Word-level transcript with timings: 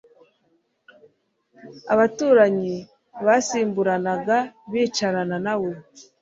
Abaturanyi 1.93 2.75
basimburanaga 3.25 4.37
bicarana 4.71 5.37
na 5.45 5.53
we 5.61 5.71